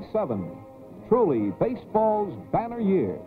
[0.00, 3.18] 1947, truly baseball's banner year.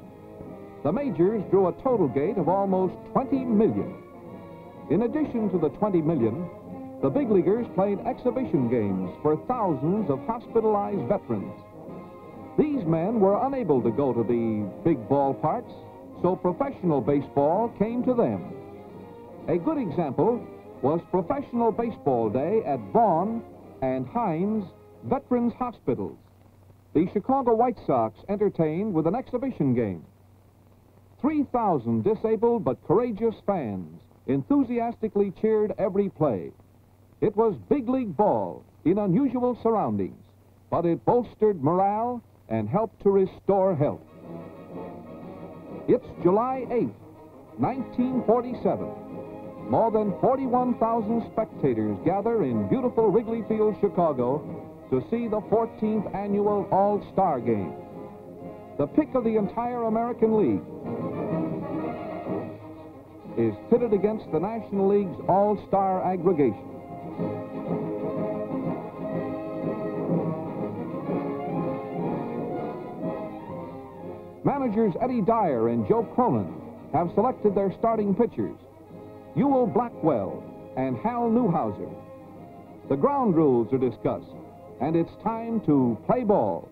[0.84, 3.96] The majors drew a total gate of almost 20 million.
[4.90, 6.50] In addition to the 20 million,
[7.02, 11.54] the big leaguers played exhibition games for thousands of hospitalized veterans.
[12.58, 15.74] These men were unable to go to the big ballparks,
[16.22, 18.54] so professional baseball came to them.
[19.48, 20.46] A good example
[20.82, 23.42] was Professional Baseball Day at Vaughan
[23.82, 24.66] and Hines
[25.04, 26.18] Veterans Hospitals.
[26.94, 30.06] The Chicago White Sox entertained with an exhibition game.
[31.22, 36.52] 3,000 disabled but courageous fans enthusiastically cheered every play.
[37.20, 40.24] It was big league ball in unusual surroundings,
[40.70, 44.02] but it bolstered morale and helped to restore health.
[45.88, 46.90] It's July 8,
[47.58, 49.70] 1947.
[49.70, 56.68] More than 41,000 spectators gather in beautiful Wrigley Field, Chicago to see the 14th annual
[56.72, 57.74] All-Star Game.
[58.78, 60.62] The pick of the entire American League
[63.36, 66.70] is pitted against the National League's All-Star aggregation.
[74.46, 76.54] Managers Eddie Dyer and Joe Cronin
[76.94, 78.58] have selected their starting pitchers,
[79.36, 80.44] Ewell Blackwell
[80.78, 81.92] and Hal Newhouser.
[82.90, 84.30] The ground rules are discussed,
[84.84, 86.70] and it's time to play ball.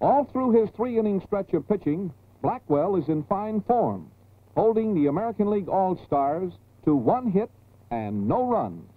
[0.00, 2.12] All through his three-inning stretch of pitching,
[2.42, 4.08] Blackwell is in fine form,
[4.56, 6.52] holding the American League All-Stars
[6.84, 7.50] to one hit
[7.90, 8.88] and no runs.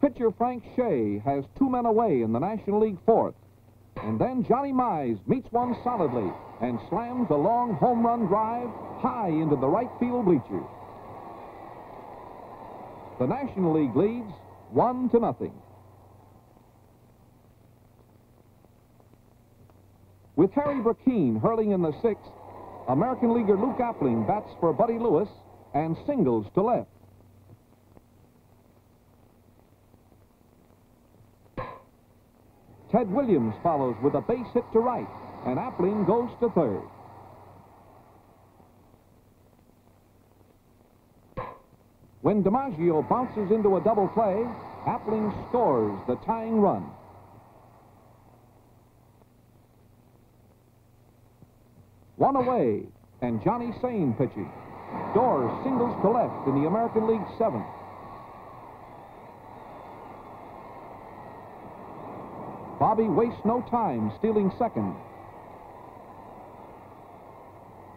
[0.00, 3.34] Pitcher Frank Shea has two men away in the National League fourth.
[4.02, 6.30] And then Johnny Mize meets one solidly
[6.64, 8.70] and slams a long home run drive
[9.00, 10.64] high into the right field bleachers.
[13.18, 14.32] The National League leads
[14.70, 15.52] one to nothing.
[20.36, 22.30] With Harry Brecheen hurling in the sixth,
[22.88, 25.28] American leaguer Luke Appling bats for Buddy Lewis
[25.74, 26.88] and singles to left.
[32.90, 35.06] Ted Williams follows with a base hit to right,
[35.46, 36.82] and Appling goes to third.
[42.22, 44.46] When DiMaggio bounces into a double play,
[44.86, 46.86] Appling scores the tying run.
[52.16, 52.84] One away,
[53.20, 54.50] and Johnny Sain pitching.
[55.14, 57.66] Doors singles to left in the American League seventh.
[62.78, 64.94] Bobby wastes no time stealing second.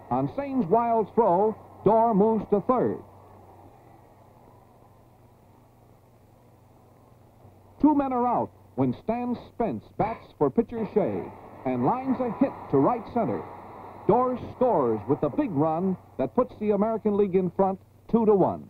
[0.10, 3.00] On Sain's wild throw, Doerr moves to third.
[7.82, 11.24] Two men are out when Stan Spence bats for pitcher Shea
[11.66, 13.42] and lines a hit to right center.
[14.08, 17.80] Doerr scores with the big run that puts the American League in front
[18.10, 18.68] two to one.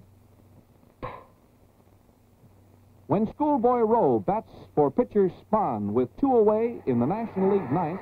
[3.05, 8.01] When Schoolboy Rowe bats for pitcher Spahn with two away in the National League ninth,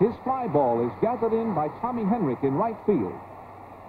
[0.00, 3.12] his fly ball is gathered in by Tommy Henrich in right field.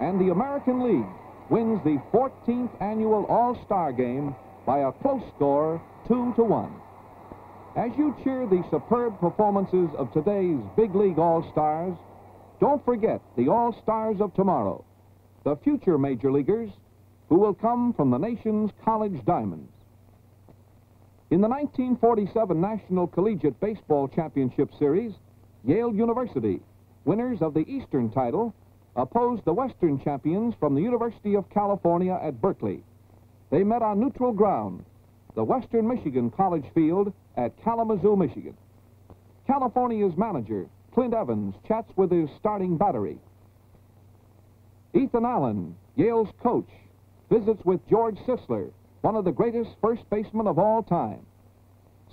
[0.02, 1.08] And the American League
[1.50, 4.36] wins the 14th annual All-Star game
[4.66, 6.74] by a close score, two to one.
[7.78, 11.96] As you cheer the superb performances of today's big league All-Stars,
[12.60, 14.84] don't forget the All-Stars of tomorrow,
[15.46, 16.70] the future major leaguers
[17.30, 19.72] who will come from the nation's college diamonds.
[21.30, 25.14] In the 1947 National Collegiate Baseball Championship Series,
[25.64, 26.60] Yale University,
[27.06, 28.54] winners of the Eastern title,
[28.96, 32.84] opposed the Western champions from the University of California at Berkeley.
[33.52, 34.84] They met on neutral ground,
[35.36, 38.58] the Western Michigan College Field at Kalamazoo, Michigan.
[39.46, 43.20] California's manager, Clint Evans, chats with his starting battery.
[44.94, 46.70] Ethan Allen, Yale's coach,
[47.30, 48.72] visits with George Sisler,
[49.02, 51.26] one of the greatest first basemen of all time.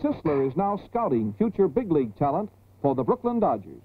[0.01, 2.51] Sisler is now scouting future big league talent
[2.83, 3.83] for the Brooklyn Dodgers.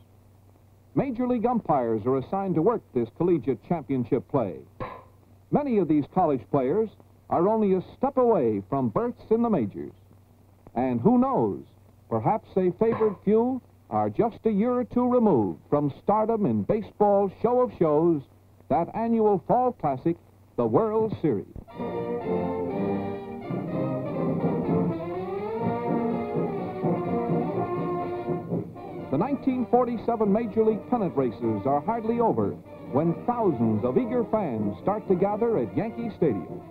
[0.96, 4.60] Major league umpires are assigned to work this collegiate championship play.
[5.52, 6.90] Many of these college players
[7.30, 9.92] are only a step away from berths in the majors.
[10.76, 11.64] And who knows,
[12.10, 17.32] perhaps a favored few are just a year or two removed from stardom in baseball's
[17.42, 18.22] show of shows,
[18.70, 20.18] that annual fall classic,
[20.58, 22.13] the World Series.
[29.44, 32.52] 1947 Major League pennant races are hardly over,
[32.96, 36.64] when thousands of eager fans start to gather at Yankee Stadium.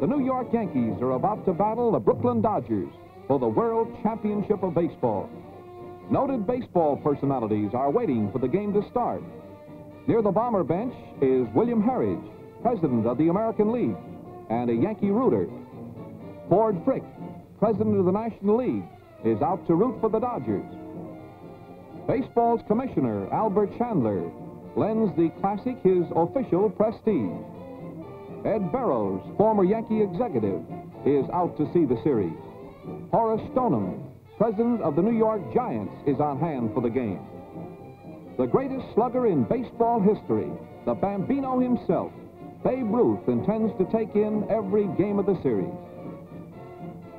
[0.00, 2.92] The New York Yankees are about to battle the Brooklyn Dodgers
[3.26, 5.28] for the World Championship of Baseball.
[6.08, 9.24] Noted baseball personalities are waiting for the game to start.
[10.06, 12.22] Near the bomber bench is William Harridge,
[12.62, 13.98] president of the American League
[14.48, 15.48] and a Yankee rooter.
[16.48, 17.02] Ford Frick,
[17.58, 18.86] president of the National League,
[19.24, 20.79] is out to root for the Dodgers.
[22.06, 24.30] Baseball's commissioner, Albert Chandler,
[24.76, 27.32] lends the classic his official prestige.
[28.44, 30.62] Ed Barrows, former Yankee executive,
[31.04, 32.32] is out to see the series.
[33.10, 34.02] Horace Stoneham,
[34.38, 37.20] president of the New York Giants, is on hand for the game.
[38.38, 40.50] The greatest slugger in baseball history,
[40.86, 42.12] the Bambino himself,
[42.64, 45.74] Babe Ruth, intends to take in every game of the series.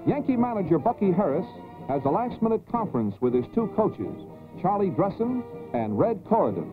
[0.08, 1.46] Yankee manager Bucky Harris
[1.88, 4.18] has a last-minute conference with his two coaches,
[4.62, 5.44] Charlie Dressen
[5.74, 6.72] and Red Corriden.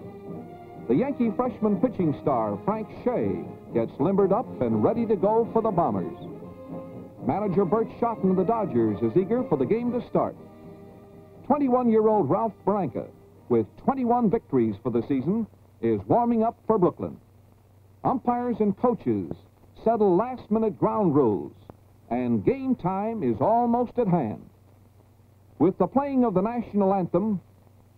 [0.88, 3.44] The Yankee freshman pitching star, Frank Shea,
[3.75, 6.17] gets limbered up and ready to go for the Bombers.
[7.26, 10.35] Manager Burt Shotton of the Dodgers is eager for the game to start.
[11.49, 13.06] 21-year-old Ralph Branca,
[13.49, 15.46] with 21 victories for the season,
[15.81, 17.17] is warming up for Brooklyn.
[18.05, 19.32] Umpires and coaches
[19.84, 21.52] settle last-minute ground rules,
[22.11, 24.49] and game time is almost at hand.
[25.58, 27.41] With the playing of the national anthem,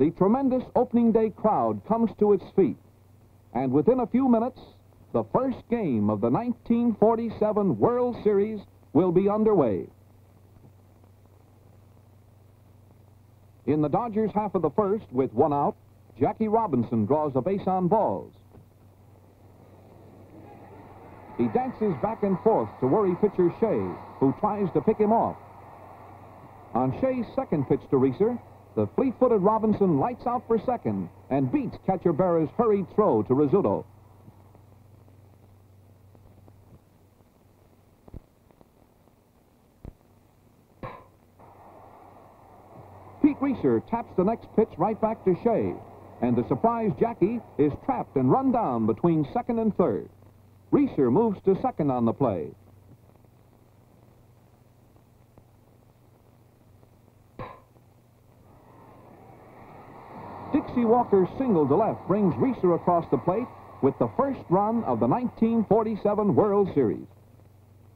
[0.00, 2.78] the tremendous opening day crowd comes to its feet,
[3.52, 4.58] and within a few minutes,
[5.12, 8.60] the first game of the 1947 World Series
[8.94, 9.86] will be underway.
[13.66, 15.76] In the Dodgers half of the first, with one out,
[16.18, 18.32] Jackie Robinson draws a base on balls.
[21.36, 23.84] He dances back and forth to worry pitcher Shea,
[24.18, 25.36] who tries to pick him off.
[26.72, 28.38] On Shea's second pitch to Reiser,
[28.80, 33.84] the fleet-footed Robinson lights out for second and beats catcher Berra's hurried throw to Rizzuto.
[43.20, 45.74] Pete Reiser taps the next pitch right back to Shea,
[46.22, 50.08] and the surprised Jackie is trapped and run down between second and third.
[50.72, 52.50] Reiser moves to second on the play.
[60.80, 63.46] Dixie Walker's single to left brings Reiser across the plate
[63.82, 67.04] with the first run of the 1947 World Series.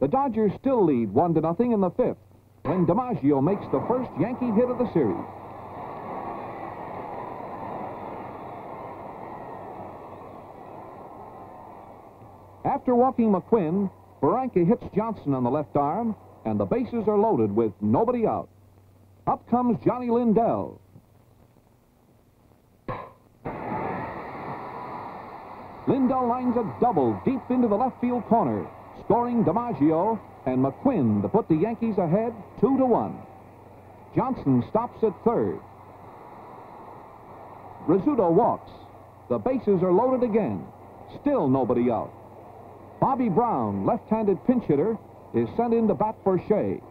[0.00, 2.18] The Dodgers still lead one to nothing in the fifth
[2.64, 5.16] when DiMaggio makes the first Yankee hit of the series.
[12.66, 16.14] After walking McQuinn, Branca hits Johnson on the left arm,
[16.44, 18.50] and the bases are loaded with nobody out.
[19.26, 20.82] Up comes Johnny Lindell.
[26.04, 28.66] Lindell lines a double deep into the left field corner,
[29.06, 33.16] scoring DiMaggio and McQuinn to put the Yankees ahead two to one.
[34.14, 35.58] Johnson stops at third.
[37.88, 38.70] Rizzuto walks.
[39.30, 40.66] The bases are loaded again.
[41.22, 42.12] Still nobody out.
[43.00, 44.98] Bobby Brown, left-handed pinch hitter,
[45.32, 46.82] is sent in to bat for Shea.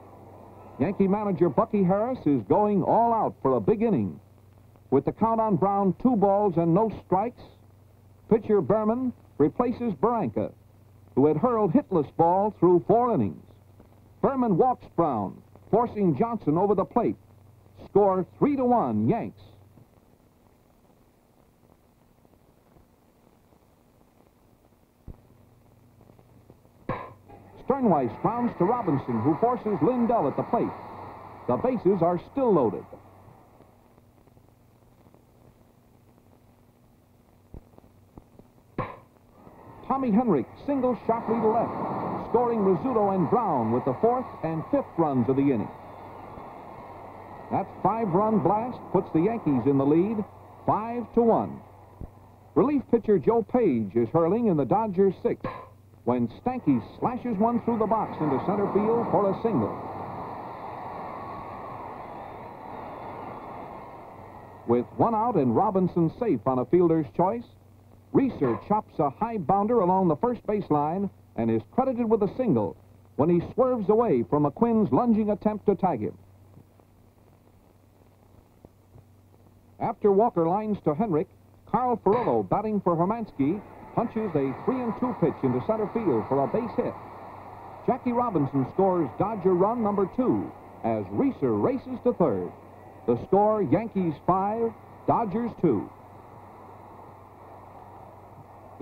[0.79, 4.19] Yankee manager Bucky Harris is going all out for a big inning.
[4.89, 7.43] With the count on Brown two balls and no strikes,
[8.33, 10.51] pitcher Behrman replaces Branca,
[11.13, 13.45] who had hurled hitless ball through four innings.
[14.23, 17.15] Behrman walks Brown, forcing Johnson over the plate.
[17.85, 19.39] Score three to one, Yanks.
[27.67, 30.67] Stirnweiss grounds to Robinson, who forces Lindell at the plate.
[31.47, 32.83] The bases are still loaded.
[39.93, 41.69] Tommy Henrich singles sharply to left,
[42.31, 45.69] scoring Rizzuto and Brown with the fourth and fifth runs of the inning.
[47.51, 50.25] That five-run blast puts the Yankees in the lead,
[50.65, 51.61] five to one.
[52.55, 55.45] Relief pitcher Joe Page is hurling in the Dodgers' sixth
[56.05, 59.77] when Stanky slashes one through the box into center field for a single.
[64.65, 67.45] With one out and Robinson safe on a fielder's choice,
[68.13, 72.77] Reiser chops a high bounder along the first baseline and is credited with a single
[73.15, 76.17] when he swerves away from McQuinn's lunging attempt to tag him.
[79.79, 81.27] After Walker lines to Henrich,
[81.65, 83.61] Carl Furillo batting for Hermanski
[83.95, 86.93] punches a 3 and 2 pitch into center field for a base hit.
[87.85, 90.49] Jackie Robinson scores Dodger run number two
[90.83, 92.51] as Reiser races to third.
[93.07, 94.71] The score Yankees 5,
[95.05, 95.89] Dodgers 2.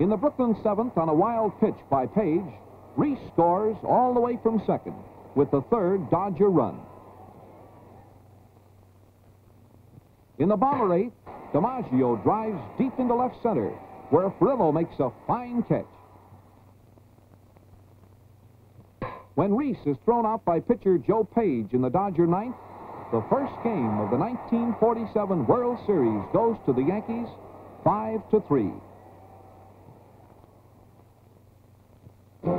[0.02, 2.42] In the Brooklyn seventh, on a wild pitch by Page,
[2.96, 4.96] Reese scores all the way from second
[5.36, 6.80] with the third Dodger run.
[10.40, 11.12] In the Bomber eighth,
[11.54, 13.68] DiMaggio drives deep into left center,
[14.10, 15.86] where Furillo makes a fine catch.
[19.36, 22.56] When Reese is thrown out by pitcher Joe Page in the Dodger ninth,
[23.12, 27.28] the first game of the 1947 World Series goes to the Yankees
[27.84, 28.72] 5 to 3.
[32.44, 32.58] Yanks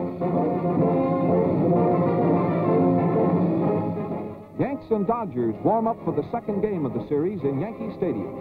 [4.92, 8.34] and Dodgers warm up for the second game of the series in Yankee Stadium.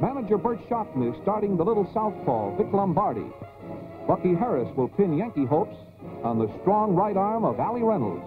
[0.00, 3.26] Manager Burt Shotton is starting the little southpaw, Vic Lombardi.
[4.08, 5.76] Bucky Harris will pin Yankee hopes
[6.24, 8.24] on the strong right arm of Allie Reynolds,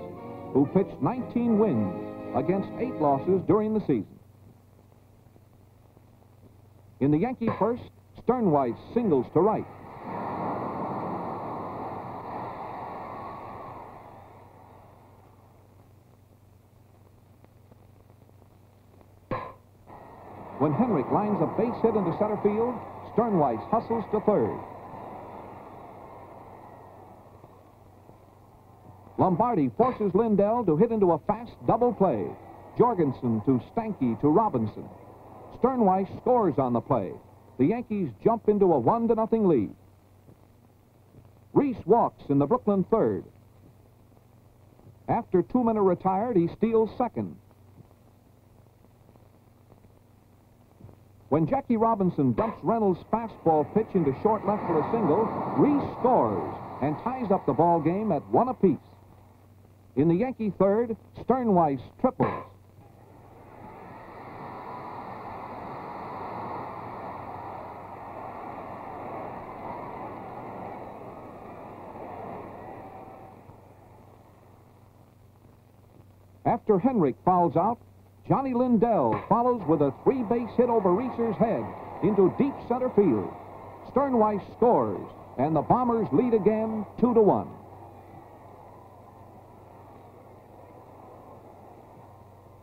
[0.53, 1.91] who pitched 19 wins
[2.35, 4.19] against eight losses during the season.
[7.00, 7.81] In the Yankee first,
[8.21, 9.65] Stirnweiss singles to right.
[21.12, 22.75] Lines a base hit into center field,
[23.13, 24.59] Stirnweiss hustles to third.
[29.17, 32.27] Lombardi forces Lindell to hit into a fast double play.
[32.77, 34.83] Jorgensen to Stanky to Robinson.
[35.57, 37.13] Stirnweiss scores on the play.
[37.57, 39.74] The Yankees jump into a one to nothing lead.
[41.53, 43.24] Reese walks in the Brooklyn third.
[45.07, 47.38] After two men are retired, he steals second.
[51.29, 55.25] When Jackie Robinson dumps Reynolds' fastball pitch into short left for a single,
[55.58, 58.77] Reese scores and ties up the ball game at one apiece.
[59.96, 62.44] In the Yankee third, Stirnweiss triples.
[76.46, 77.79] After Henrich fouls out,
[78.27, 81.63] Johnny Lindell follows with a three-base hit over Reiser's head
[82.01, 83.32] into deep center field.
[83.91, 87.48] Stirnweiss scores, and the Bombers lead again, two to one.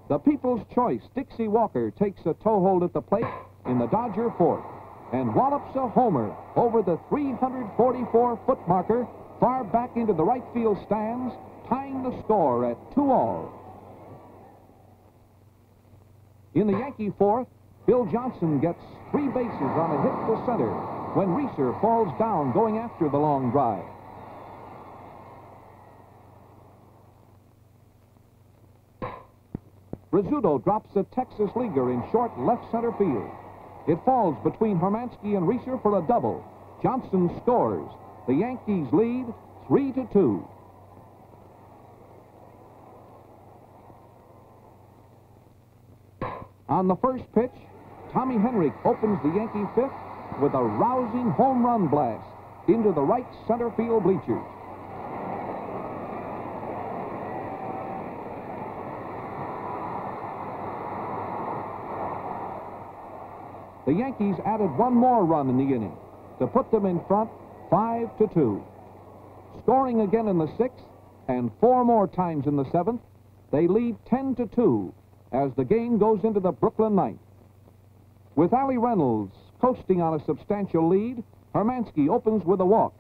[0.09, 3.25] The People's Choice, Dixie Walker, takes a toe hold at the plate
[3.66, 4.64] in the Dodger fourth
[5.12, 9.07] and wallops a homer over the 344-foot marker
[9.38, 11.33] far back into the right field stands,
[11.69, 13.62] tying the score at two all.
[16.54, 17.49] In the Yankee fourth,
[17.87, 20.71] Bill Johnson gets three bases on a hit to center
[21.14, 23.85] when Reiser falls down going after the long drive.
[30.12, 33.30] Rizzuto drops a Texas leaguer in short left center field.
[33.88, 36.44] It falls between Hermanski and Reiser for a double.
[36.82, 37.88] Johnson scores.
[38.26, 39.26] The Yankees lead
[39.68, 40.49] 3 to 2.
[46.73, 47.52] On the first pitch,
[48.14, 49.93] Tommy Henrich opens the Yankee fifth
[50.41, 52.25] with a rousing home run blast
[52.67, 54.43] into the right center field bleachers.
[63.85, 65.95] The Yankees added one more run in the inning
[66.38, 67.29] to put them in front
[67.69, 68.64] 5 to 2.
[69.62, 70.87] Scoring again in the sixth
[71.29, 73.02] and four more times in the seventh,
[73.50, 74.95] they lead 10 to 2
[75.32, 77.20] as the game goes into the Brooklyn ninth.
[78.36, 81.22] With Allie Reynolds coasting on a substantial lead,
[81.54, 82.94] Hermanski opens with a walk.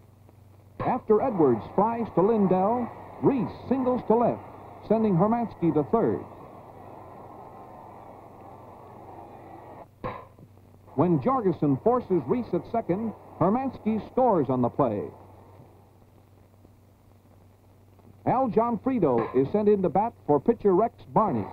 [0.80, 2.88] After Edwards flies to Lindell,
[3.22, 4.42] Reese singles to left,
[4.88, 6.24] sending Hermanski to third.
[10.94, 15.04] When Jorgensen forces Reese at second, Hermanski scores on the play.
[18.26, 21.46] Al Gionfriddo is sent in to bat for pitcher Rex Barney.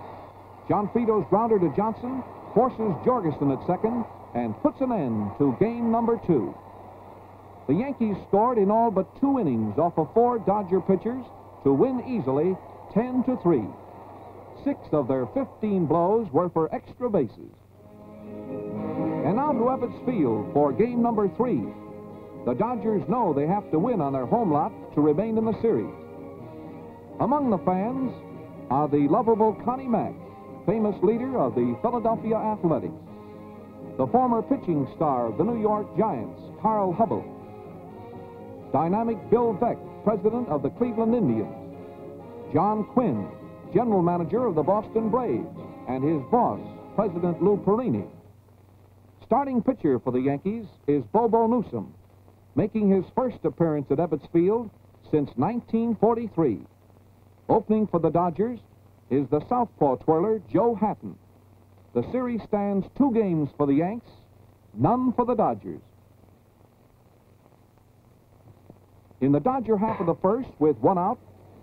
[0.70, 2.22] Gionfriddo's grounder to Johnson
[2.54, 4.04] forces Jorgensen at second
[4.36, 6.54] and puts an end to game number two.
[7.66, 11.24] The Yankees scored in all but two innings off of four Dodger pitchers
[11.64, 12.56] to win easily
[12.94, 13.62] 10 to 3.
[14.64, 17.50] Six of their 15 blows were for extra bases.
[19.26, 21.62] And now to Ebbets Field for game number three.
[22.46, 25.60] The Dodgers know they have to win on their home lot to remain in the
[25.60, 25.92] series.
[27.18, 28.12] Among the fans
[28.70, 30.14] are the lovable Connie Mack,
[30.70, 32.94] famous leader of the Philadelphia Athletics,
[33.98, 37.24] the former pitching star of the New York Giants, Carl Hubbell,
[38.72, 41.52] dynamic Bill Veeck, president of the Cleveland Indians,
[42.54, 43.26] John Quinn,
[43.74, 45.58] general manager of the Boston Braves,
[45.88, 46.60] and his boss,
[46.94, 48.04] President Lou Perini.
[49.26, 51.92] Starting pitcher for the Yankees is Bobo Newsom.
[52.54, 54.70] making his first appearance at Ebbets Field
[55.10, 56.60] since 1943.
[57.48, 58.60] Opening for the Dodgers
[59.10, 61.16] is the southpaw twirler Joe Hatten.
[61.94, 64.10] The series stands two games for the Yanks,
[64.74, 65.80] none for the Dodgers.
[69.20, 71.18] In the Dodger half of the first, with one out,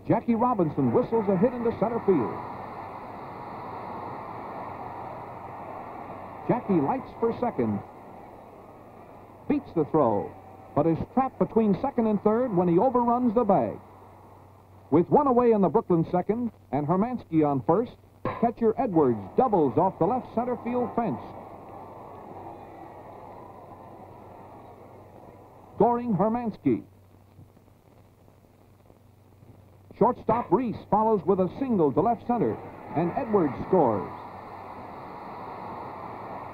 [0.08, 2.38] Jackie Robinson whistles a hit into center field.
[6.48, 7.80] Jackie lights for second,
[9.50, 10.32] beats the throw,
[10.76, 13.78] but is trapped between second and third when he overruns the bag.
[14.90, 17.92] With one away in the Brooklyn second and Hermanski on first,
[18.42, 21.20] catcher Edwards doubles off the left center field fence.
[25.76, 26.84] Scoring Hermanski.
[29.98, 32.56] Shortstop Reese follows with a single to left center,
[32.96, 34.12] and Edwards scores.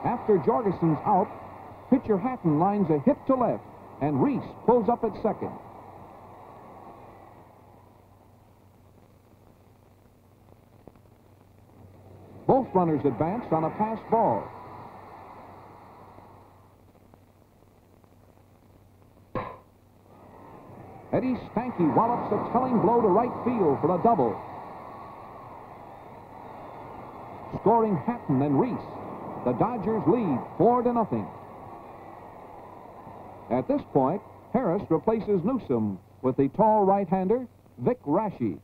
[0.06, 1.28] After Jorgensen's out,
[1.90, 3.64] pitcher Hatten lines a hit to left
[4.02, 5.52] and Reese pulls up at second.
[12.54, 14.44] Both runners advance on a pass ball.
[21.12, 24.40] Eddie Stanky wallops a telling blow to right field for a double.
[27.60, 28.78] Scoring Hatten and Reese.
[29.46, 31.26] The Dodgers lead four to nothing.
[33.50, 34.22] At this point,
[34.54, 37.48] Harris replaces Newsom with the tall right-hander,
[37.80, 38.60] Vic Raschi.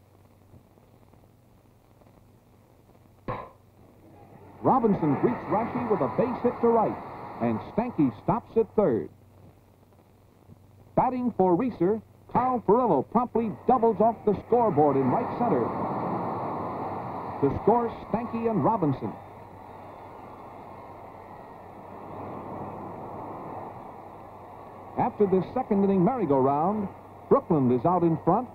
[4.61, 6.95] Robinson greets Raschi with a base hit to right,
[7.41, 9.09] and Stanky stops at third.
[10.95, 12.01] Batting for Reiser,
[12.33, 15.63] Carl Furillo promptly doubles off the scoreboard in right center
[17.41, 19.13] to score Stanky and Robinson.
[24.97, 26.89] After this second inning merry-go-round,
[27.29, 28.49] Brooklyn is out in front,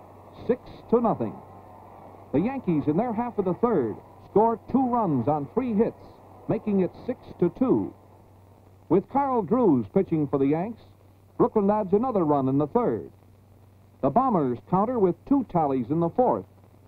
[0.47, 1.33] six to nothing.
[2.33, 3.97] The Yankees, in their half of the third,
[4.35, 6.03] score two runs on three hits,
[6.49, 7.94] making it six to two.
[8.88, 10.83] With Karl Drews pitching for the Yanks,
[11.38, 13.12] Brooklyn adds another run in the third.
[14.03, 16.47] The Bombers counter with two tallies in the fourth,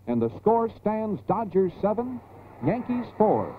[0.08, 2.20] and the score stands Dodgers seven,
[2.66, 3.54] Yankees four.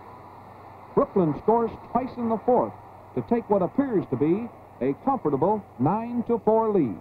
[0.93, 2.73] Brooklyn scores twice in the fourth
[3.15, 4.50] to take what appears to be
[4.82, 7.00] a comfortable 9 to 4 lead.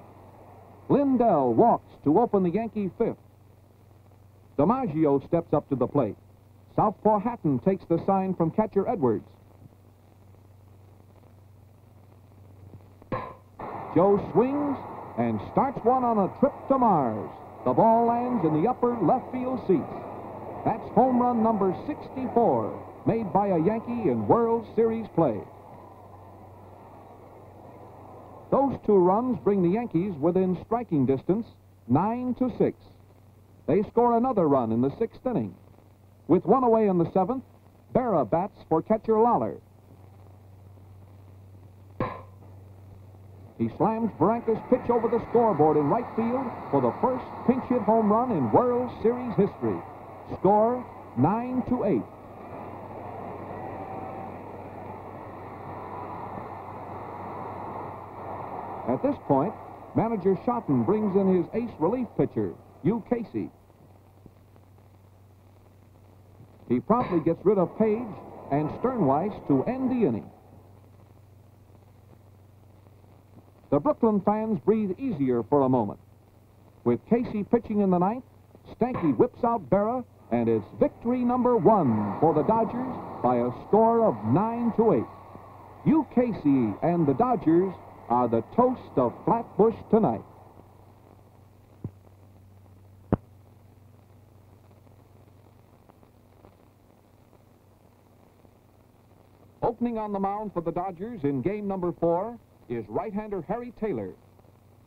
[0.88, 3.18] Lindell walks to open the Yankee fifth.
[4.57, 6.16] DiMaggio steps up to the plate.
[6.76, 9.26] Southpaw Hatten takes the sign from catcher Edwards.
[13.94, 14.76] Joe swings
[15.18, 17.30] and starts one on a trip to Mars.
[17.64, 19.88] The ball lands in the upper left field seats.
[20.66, 25.40] That's home run number 64, made by a Yankee in World Series play.
[28.50, 31.46] Those two runs bring the Yankees within striking distance,
[31.88, 32.76] 9 to 6.
[33.66, 35.54] They score another run in the sixth inning.
[36.28, 37.44] With one away in the seventh,
[37.94, 39.60] Berra bats for catcher Lollar.
[43.58, 47.80] He slams Branca's pitch over the scoreboard in right field for the first pinch hit
[47.82, 49.80] home run in World Series history.
[50.38, 50.84] Score
[51.16, 52.02] 9 to 8.
[58.92, 59.54] At this point,
[59.96, 63.50] manager Shotton brings in his ace relief pitcher, Hugh Casey.
[66.68, 68.09] He promptly gets rid of Page
[68.50, 70.29] and Stirnweiss to end the inning.
[73.70, 75.98] The Brooklyn fans breathe easier for a moment.
[76.85, 78.24] With Casey pitching in the ninth,
[78.74, 84.07] Stanky whips out Berra, and it's victory number one for the Dodgers by a score
[84.07, 85.05] of 9 to 8.
[85.85, 87.72] Hugh Casey and the Dodgers
[88.09, 90.22] are the toast of Flatbush tonight.
[99.76, 102.38] Opening on the mound for the Dodgers in game number four
[102.70, 104.14] is right-hander Harry Taylor.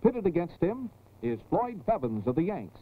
[0.02, 0.90] Pitted against him
[1.22, 2.80] is Floyd Bevens of the Yanks.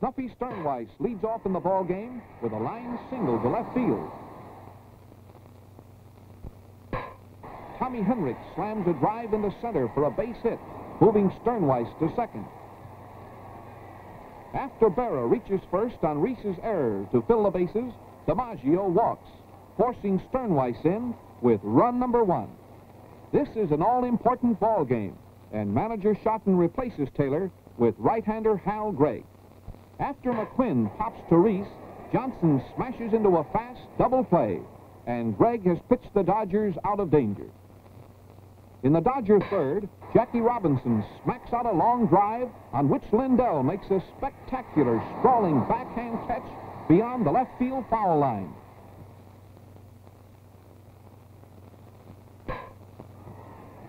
[0.00, 4.10] Snuffy Stirnweiss leads off in the ball game with a line single to left field.
[7.78, 10.58] Tommy Henrich slams a drive in the center for a base hit,
[11.00, 12.44] moving Stirnweiss to second.
[14.52, 17.92] After Berra reaches first on Reese's error to fill the bases,
[18.26, 19.28] DiMaggio walks,
[19.78, 22.50] forcing Stirnweiss in with run number one.
[23.32, 25.16] This is an all-important ball game,
[25.52, 29.24] and manager Shotton replaces Taylor with right-hander Hal Gregg.
[30.00, 31.68] After McQuinn pops to Reese,
[32.12, 34.60] Johnson smashes into a fast double play,
[35.06, 37.48] and Gregg has pitched the Dodgers out of danger.
[38.82, 43.86] In the Dodger third, Jackie Robinson smacks out a long drive on which Lindell makes
[43.90, 46.46] a spectacular sprawling backhand catch
[46.88, 48.52] beyond the left field foul line.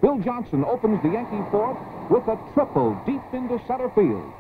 [0.01, 1.77] Bill Johnson opens the Yankee fourth
[2.09, 4.31] with a triple deep into center field.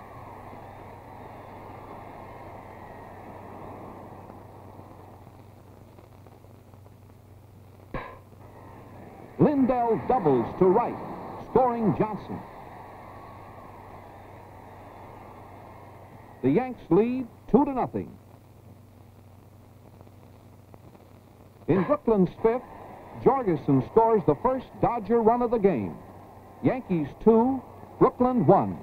[9.37, 10.95] Lindell doubles to right,
[11.51, 12.39] scoring Johnson.
[16.41, 18.09] The Yanks lead two to nothing.
[21.67, 22.63] In Brooklyn's fifth,
[23.23, 25.95] Jorgensen scores the first Dodger run of the game.
[26.63, 27.61] Yankees two,
[27.99, 28.77] Brooklyn one.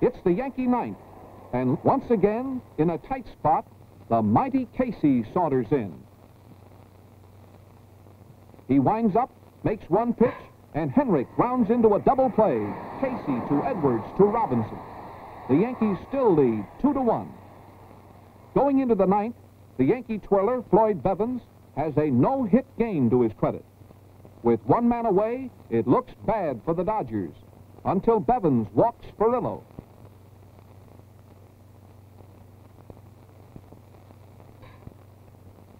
[0.00, 0.98] It's the Yankee ninth,
[1.52, 3.64] and once again, in a tight spot,
[4.08, 5.92] the mighty Casey saunters in.
[8.68, 9.30] He winds up,
[9.64, 10.34] makes one pitch,
[10.74, 12.58] and Henrich rounds into a double play.
[13.00, 14.78] Casey to Edwards to Robinson.
[15.48, 17.32] The Yankees still lead two to one.
[18.54, 19.36] Going into the ninth,
[19.78, 21.40] the Yankee twirler, Floyd Bevens,
[21.76, 23.64] has a no-hit game to his credit.
[24.42, 27.34] With one man away, it looks bad for the Dodgers
[27.84, 29.62] until Bevens walks Furillo.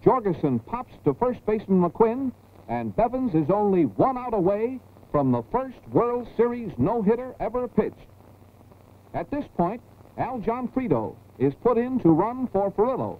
[0.03, 2.31] Jorgensen pops to first baseman McQuinn,
[2.69, 4.79] and Bevens is only one out away
[5.11, 7.95] from the first World Series no-hitter ever pitched.
[9.13, 9.81] At this point,
[10.17, 13.19] Al Gionfriddo is put in to run for Furillo,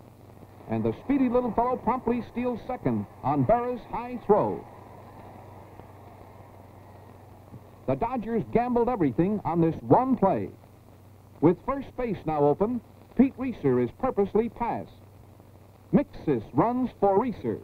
[0.69, 4.65] and the speedy little fellow promptly steals second on Berra's high throw.
[7.87, 10.49] The Dodgers gambled everything on this one play.
[11.39, 12.81] With first base now open,
[13.15, 14.91] Pete Reiser is purposely passed.
[15.93, 17.59] Miksis runs for Reiser.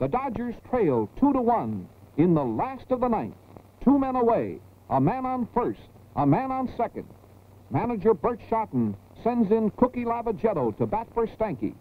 [0.00, 3.34] The Dodgers trail two to one in the last of the ninth.
[3.84, 5.80] Two men away, a man on first,
[6.16, 7.06] a man on second.
[7.70, 11.74] Manager Burt Shotton sends in Cookie Lavagetto to bat for Stanky.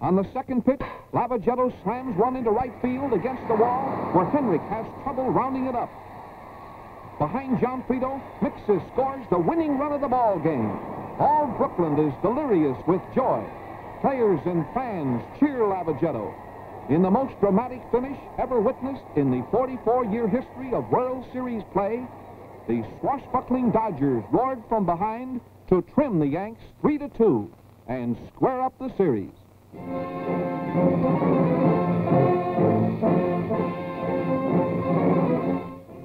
[0.00, 0.80] On the second pitch,
[1.12, 3.82] Lavagetto slams one into right field against the wall
[4.14, 5.90] where Henrich has trouble rounding it up.
[7.18, 10.70] Behind Gionfriddo, Miksis scores the winning run of the ball game.
[11.18, 13.44] All Brooklyn is delirious with joy.
[14.00, 16.32] Players and fans cheer Lavagetto.
[16.88, 22.06] In the most dramatic finish ever witnessed in the 44-year history of World Series play,
[22.68, 27.50] the swashbuckling Dodgers roared from behind to trim the Yanks 3 to 2
[27.88, 29.37] and square up the series.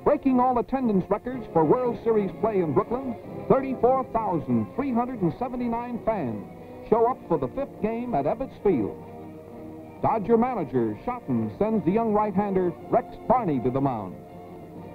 [0.03, 3.15] Breaking all attendance records for World Series play in Brooklyn,
[3.47, 6.45] 34,379 fans
[6.89, 9.01] show up for the fifth game at Ebbets Field.
[10.01, 14.17] Dodger manager Shotton sends the young right-hander Rex Barney to the mound.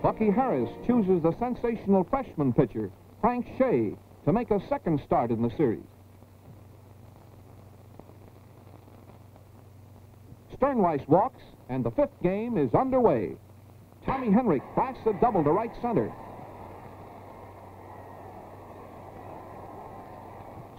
[0.03, 2.91] Bucky Harris chooses the sensational freshman pitcher,
[3.23, 5.87] Frank Shea, to make a second start in the series.
[10.61, 13.37] Stirnweiss walks, and the fifth game is underway.
[14.05, 16.13] Tommy Henrich blasts a double to right center.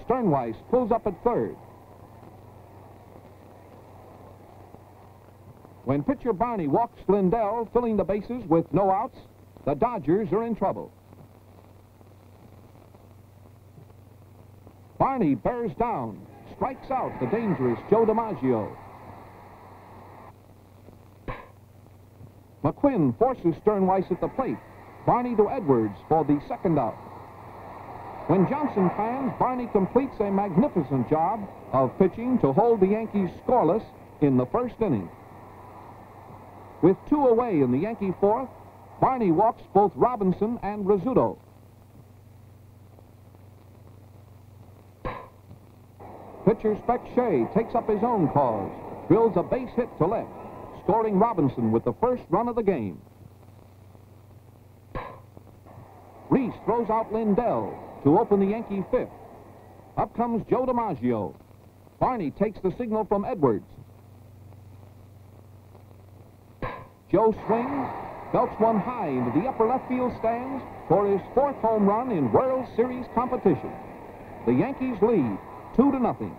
[0.05, 1.55] Stirnweiss pulls up at third.
[5.85, 9.17] When pitcher Barney walks Lindell, filling the bases with no outs,
[9.65, 10.91] the Dodgers are in trouble.
[14.97, 16.19] Barney bears down,
[16.55, 18.75] strikes out the dangerous Joe DiMaggio.
[22.69, 24.58] McQuinn forces Stirnweiss at the plate.
[25.05, 26.93] Barney to Edwards for the second out.
[28.27, 33.84] When Johnson fans, Barney completes a magnificent job of pitching to hold the Yankees scoreless
[34.21, 35.10] in the first inning.
[36.84, 38.49] With two away in the Yankee fourth,
[39.01, 41.39] Barney walks both Robinson and Rizzuto.
[46.45, 48.71] Pitcher Spec Shea takes up his own cause,
[49.08, 50.38] drills a base hit to left
[50.89, 52.99] scoring Robinson with the first run of the game.
[56.32, 59.10] Reese throws out Lindell to open the Yankee fifth.
[59.97, 61.36] Up comes Joe DiMaggio.
[61.99, 63.67] Barney takes the signal from Edwards.
[67.12, 67.88] Joe swings,
[68.34, 72.32] belts one high into the upper left field stands for his fourth home run in
[72.32, 73.71] World Series competition.
[74.47, 75.38] The Yankees lead
[75.75, 76.36] two to nothing.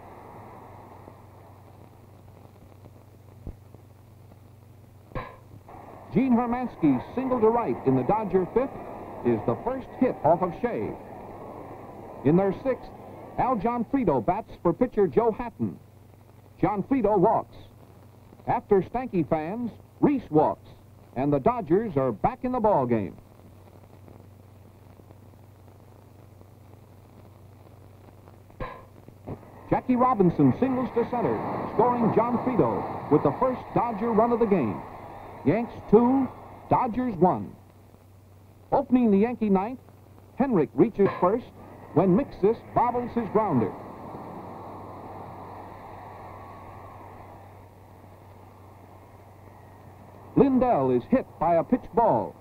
[6.13, 8.71] Gene Hermanski's single to right in the Dodger fifth
[9.25, 10.91] is the first hit off of Shea.
[12.25, 12.91] In their sixth,
[13.39, 15.79] Al Gionfriddo bats for pitcher Joe Hatten.
[16.61, 17.57] Gionfriddo walks.
[18.49, 19.71] After Stanky fans,
[20.01, 20.69] Reese walks,
[21.15, 23.17] and the Dodgers are back in the ball game.
[29.71, 31.39] Jackie Robinson singles to center,
[31.75, 34.83] scoring Gionfriddo with the first Dodger run of the game.
[35.45, 36.29] Yanks two,
[36.69, 37.55] Dodgers one.
[38.73, 39.81] Opening the Yankee ninth,
[40.39, 41.47] Henrich reaches first
[41.95, 43.73] when Miksis bobbles his grounder.
[50.37, 52.35] Lindell is hit by a pitch ball.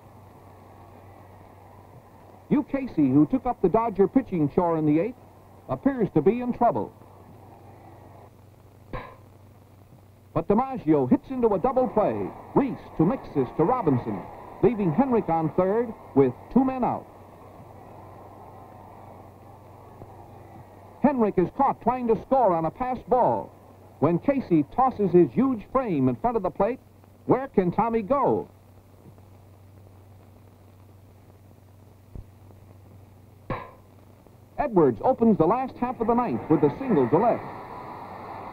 [2.49, 5.17] Hugh Casey, who took up the Dodger pitching chore in the eighth,
[5.67, 6.91] appears to be in trouble.
[10.39, 12.15] But DiMaggio hits into a double play.
[12.56, 14.17] Reese to Miksis to Robinson,
[14.63, 17.06] leaving Henrich on third with two men out.
[21.04, 23.52] Henrich is caught trying to score on a passed ball.
[23.99, 26.80] When Casey tosses his huge frame in front of the plate,
[27.25, 28.47] where can Tommy go?
[34.58, 37.59] Edwards opens the last half of the ninth with a single to left.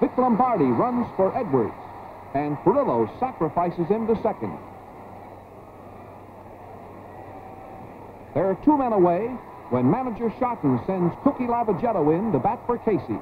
[0.00, 1.72] Vic Lombardi runs for Edwards,
[2.34, 4.52] and Furillo sacrifices him to second.
[8.34, 9.28] There are two men away
[9.70, 13.18] when manager Shotton sends Cookie Lavagetto in to bat for Casey.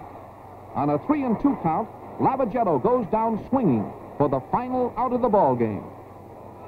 [0.75, 5.23] On a three and two count, Lavagetto goes down swinging for the final out of
[5.23, 5.85] the ball game.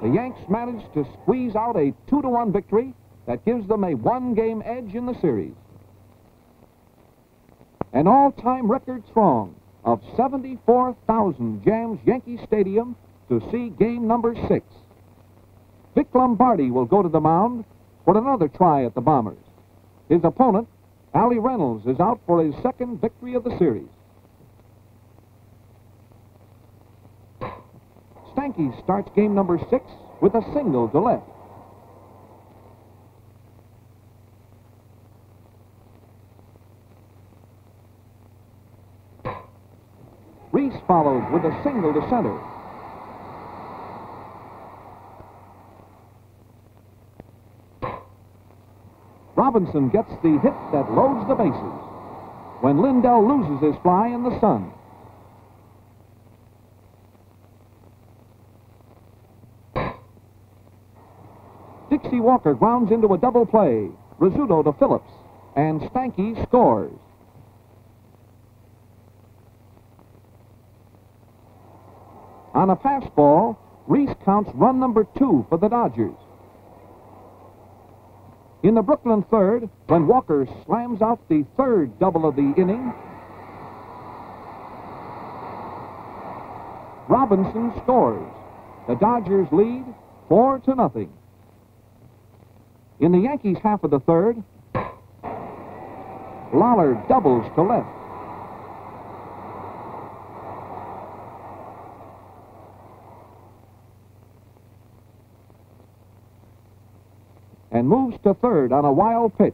[0.01, 2.93] The Yanks manage to squeeze out a two to one victory
[3.25, 5.53] that gives them a one game edge in the series.
[7.91, 9.56] An all time record throng
[9.87, 12.93] of 74,000 jams Yankee Stadium
[13.29, 14.65] to see game number six.
[15.95, 17.63] Vic Lombardi will go to the mound
[18.03, 19.37] for another try at the Bombers.
[20.09, 20.67] His opponent,
[21.13, 23.87] Allie Reynolds, is out for his second victory of the series.
[28.35, 29.85] Stanky starts game number six
[30.21, 31.23] with a single to left.
[40.67, 42.37] Reese follows with a single to center.
[49.35, 51.53] Robinson gets the hit that loads the bases
[52.61, 54.71] when Lindell loses his fly in the sun.
[61.89, 63.89] Dixie Walker grounds into a double play.
[64.19, 65.11] Rizzuto to Phillips,
[65.55, 66.91] and Stanky scores.
[72.67, 73.55] On a fastball,
[73.87, 76.17] Reese counts run number two for the Dodgers.
[78.61, 82.93] In the Brooklyn third, when Walker slams out the third double of the inning,
[87.07, 88.29] Robinson scores.
[88.89, 89.85] The Dodgers lead
[90.27, 91.13] four to nothing.
[92.99, 94.43] In the Yankees half of the third,
[96.53, 97.87] Lollar doubles to left.
[107.77, 109.53] And moves to third on a wild pitch.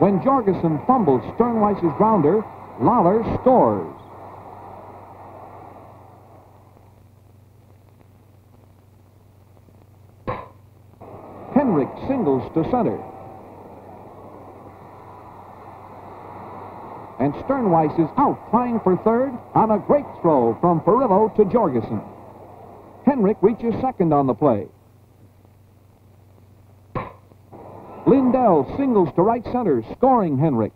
[0.00, 2.44] When Jorgensen fumbles Stirnweiss's grounder,
[2.78, 3.96] Lollar scores.
[11.54, 13.02] Henrich singles to center.
[17.18, 22.02] And Stirnweiss is out trying for third on a great throw from Furillo to Jorgensen.
[23.06, 24.66] Henrich reaches second on the play.
[28.06, 30.72] Lindell singles to right center, scoring Henrich.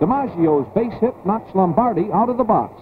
[0.00, 2.80] DiMaggio's base hit knocks Lombardi out of the box.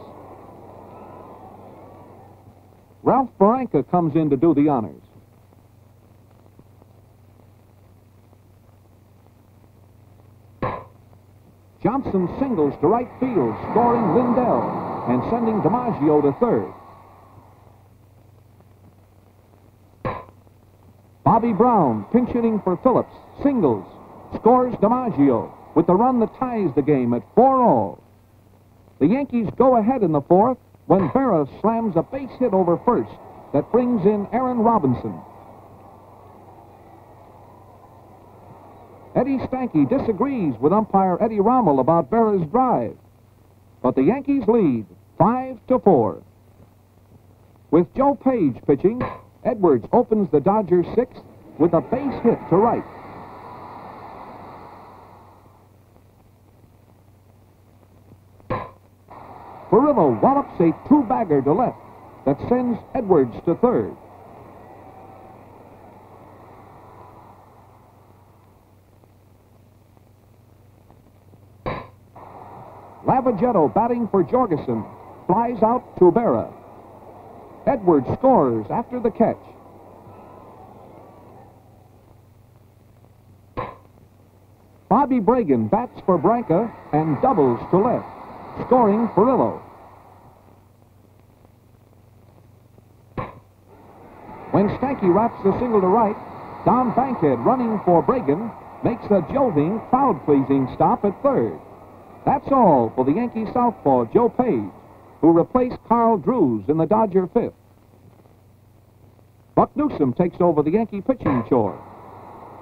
[3.02, 5.05] Ralph Branca comes in to do the honors.
[12.06, 16.72] Johnson singles to right field, scoring Lindell and sending DiMaggio to third.
[21.24, 23.84] Bobby Brown, pinch hitting for Phillips, singles,
[24.36, 28.02] scores DiMaggio with the run that ties the game at 4 all.
[29.00, 33.10] The Yankees go ahead in the fourth when Berra slams a base hit over first
[33.52, 35.20] that brings in Aaron Robinson.
[39.16, 42.96] Eddie Stanky disagrees with umpire Eddie Rommel about Berra's drive.
[43.82, 44.84] But the Yankees lead
[45.16, 46.22] 5 to 4.
[47.70, 49.00] With Joe Page pitching,
[49.42, 51.22] Edwards opens the Dodgers' sixth
[51.58, 52.84] with a base hit to right.
[59.70, 61.78] Furillo wallops a two-bagger to left
[62.26, 63.96] that sends Edwards to third.
[73.06, 74.84] Lavagetto batting for Jorgensen
[75.26, 76.52] flies out to Berra.
[77.66, 79.38] Edwards scores after the catch.
[84.88, 88.06] Bobby Bragan bats for Branca and doubles to left,
[88.66, 89.60] scoring Furillo.
[94.50, 96.16] When Stanky wraps the single to right,
[96.64, 98.50] Don Bankhead running for Bragan
[98.82, 101.58] makes a jolting, crowd-pleasing stop at third.
[102.26, 104.72] That's all for the Yankee southpaw, Joe Page,
[105.20, 107.54] who replaced Karl Drews in the Dodger fifth.
[109.54, 111.80] Buck Newsom takes over the Yankee pitching chore.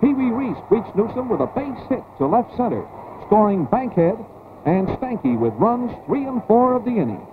[0.00, 2.87] Pee Wee Reese beats Newsom with a base hit to left center,
[3.27, 4.18] scoring Bankhead
[4.66, 7.27] and Stanky with runs three and four of the inning.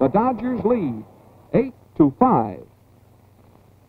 [0.00, 1.04] The Dodgers lead
[1.52, 2.64] eight to five.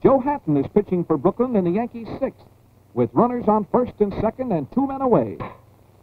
[0.04, 2.46] Joe Hatten is pitching for Brooklyn in the Yankees' sixth,
[2.94, 5.38] with runners on first and second and two men away.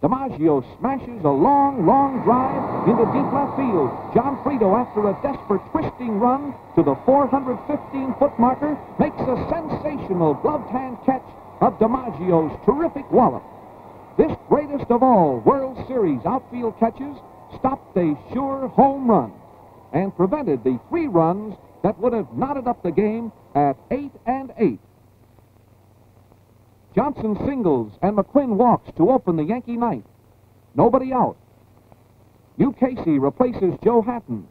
[0.02, 3.88] DiMaggio smashes a long, long drive into deep left field.
[4.12, 10.98] Gionfriddo, after a desperate twisting run to the 415-foot marker, makes a sensational gloved hand
[11.06, 11.24] catch
[11.62, 13.42] of DiMaggio's terrific wallop.
[14.18, 17.16] This greatest of all World Series outfield catches
[17.58, 19.32] stopped a sure home run
[19.92, 24.52] and prevented the three runs that would have knotted up the game at eight and
[24.58, 24.80] eight.
[26.96, 30.06] Johnson singles and McQuinn walks to open the Yankee ninth.
[30.74, 31.36] Nobody out.
[32.56, 34.48] Hugh Casey replaces Joe Hatten.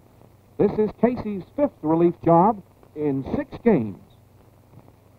[0.59, 2.61] This is Casey's fifth relief job
[2.95, 3.97] in six games.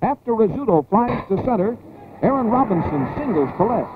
[0.02, 1.76] After Rizzuto flies to center,
[2.22, 3.90] Aaron Robinson singles to left.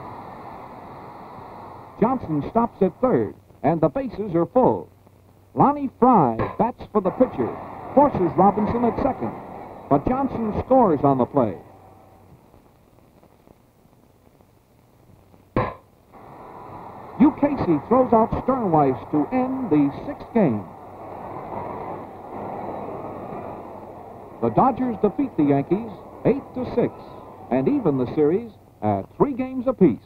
[2.00, 4.90] Johnson stops at third, and the bases are full.
[5.54, 7.56] Lonny Frey bats for the pitcher,
[7.94, 9.32] forces Robinson at second,
[9.88, 11.56] but Johnson scores on the play.
[17.20, 20.64] Hugh Casey throws out Stirnweiss to end the sixth game.
[24.42, 25.90] The Dodgers defeat the Yankees
[26.24, 26.92] 8 to 6
[27.50, 28.50] and even the series
[28.82, 29.98] at three games apiece.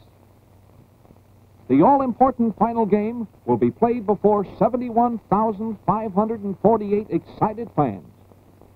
[1.67, 8.05] The all-important final game will be played before 71,548 excited fans.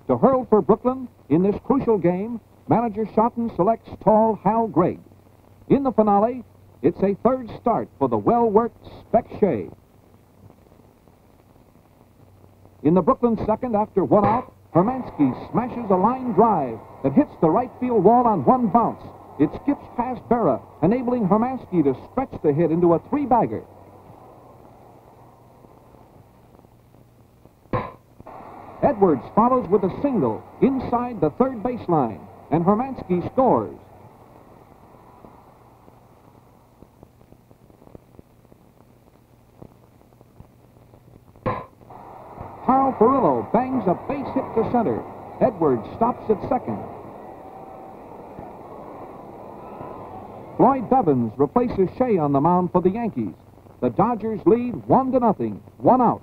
[0.07, 4.99] To hurl for Brooklyn in this crucial game, manager Shotton selects tall Hal Gregg.
[5.69, 6.43] In the finale,
[6.81, 9.69] it's a third start for the well-worked Spec Shea.
[12.83, 17.49] In the Brooklyn second, after one out, Hermanski smashes a line drive that hits the
[17.49, 19.03] right field wall on one bounce.
[19.39, 23.63] It skips past Berra, enabling Hermanski to stretch the hit into a three-bagger.
[28.81, 32.21] Edwards follows with a single inside the third baseline,
[32.51, 33.77] and Hermanski scores.
[42.99, 45.01] Furillo bangs a base hit to center.
[45.39, 46.77] Edwards stops at second.
[50.57, 53.33] Floyd Bevens replaces Shea on the mound for the Yankees.
[53.79, 56.21] The Dodgers lead one to nothing, one out.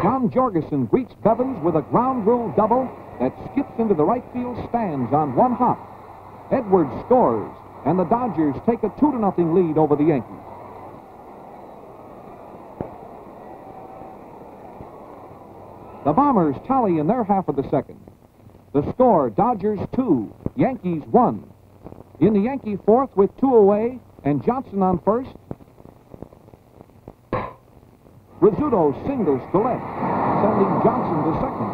[0.00, 2.88] John Jorgensen greets Bevens with a ground rule double
[3.20, 5.78] that skips into the right field stands on one hop.
[6.50, 7.52] Edwards scores,
[7.84, 10.39] and the Dodgers take a two to nothing lead over the Yankees.
[16.02, 18.00] The Bombers tally in their half of the second.
[18.72, 21.44] The score, Dodgers 2, Yankees 1.
[22.20, 25.30] In the Yankee fourth with two away and Johnson on first,
[28.40, 29.84] Rizzuto singles to left,
[30.40, 31.70] sending Johnson to second.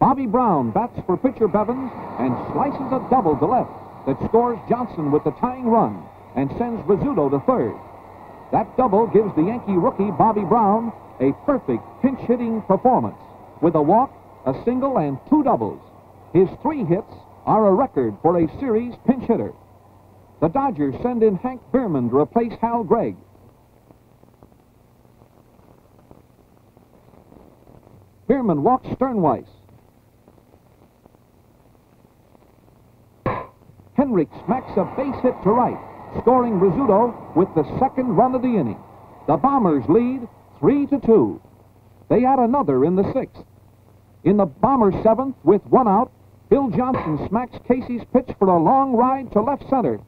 [0.00, 3.70] Bobby Brown bats for pitcher Bevens and slices a double to left
[4.06, 6.02] that scores Johnson with the tying run
[6.36, 7.74] and sends Rizzuto to third.
[8.52, 13.18] That double gives the Yankee rookie Bobby Brown a perfect pinch hitting performance
[13.60, 14.12] with a walk,
[14.46, 15.80] a single, and two doubles.
[16.34, 17.12] His three hits
[17.46, 19.52] are a record for a series pinch hitter.
[20.40, 23.16] The Dodgers send in Hank Behrman to replace Hal Gregg.
[28.26, 29.46] Bierman walks Stirnweiss.
[33.96, 35.78] Henrich smacks a base hit to right,
[36.20, 38.78] scoring Rizzuto with the second run of the inning.
[39.26, 40.28] The Bombers lead
[40.60, 41.40] 3 to 2.
[42.08, 43.42] They add another in the sixth.
[44.24, 46.12] In the Bombers' seventh, with one out,
[46.48, 50.00] Bill Johnson smacks Casey's pitch for a long ride to left center.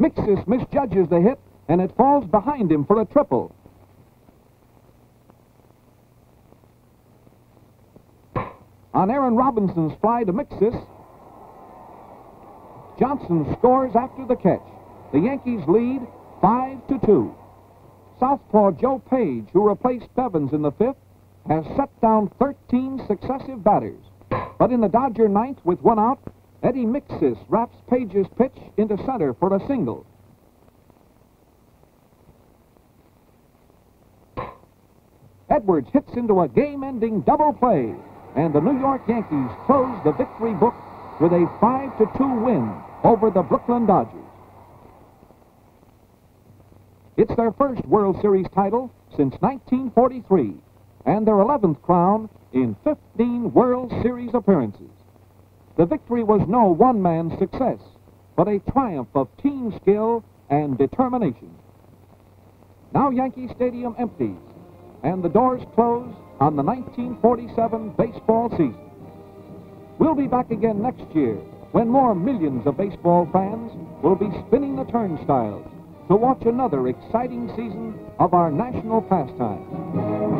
[0.00, 1.38] Miksis misjudges the hit,
[1.68, 3.54] and it falls behind him for a triple.
[8.92, 10.86] On Aaron Robinson's fly to Miksis,
[12.98, 14.62] Johnson scores after the catch.
[15.12, 16.00] The Yankees lead
[16.40, 17.34] 5 to 2.
[18.20, 20.96] Southpaw Joe Page, who replaced Bevens in the fifth,
[21.48, 24.00] has set down 13 successive batters.
[24.58, 26.20] But in the Dodger ninth, with one out,
[26.62, 30.06] Eddie Miksis wraps Page's pitch into center for a single.
[35.50, 37.94] Edwards hits into a game-ending double play,
[38.34, 40.74] and the New York Yankees close the victory book
[41.20, 44.20] with a 5 to 2 win over the Brooklyn Dodgers.
[47.16, 50.54] It's their first World Series title since 1943
[51.06, 54.90] and their 11th crown in 15 World Series appearances.
[55.76, 57.78] The victory was no one-man success,
[58.36, 61.54] but a triumph of team skill and determination.
[62.92, 64.36] Now Yankee Stadium empties,
[65.02, 68.83] and the doors close on the 1947 baseball season.
[69.98, 71.34] We'll be back again next year
[71.72, 73.72] when more millions of baseball fans
[74.02, 75.66] will be spinning the turnstiles
[76.08, 80.33] to watch another exciting season of our national pastime.